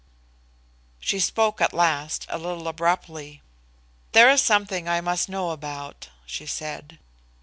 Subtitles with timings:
[0.99, 3.43] She spoke at last a little abruptly.
[4.13, 6.97] "There is something I must know about," she said.